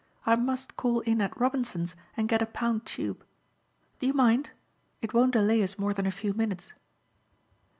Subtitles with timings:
[0.25, 3.23] I must call in at Robinson's and get a pound tube.
[3.99, 4.49] Do you mind?
[4.99, 6.73] It won't delay us more than a few minutes."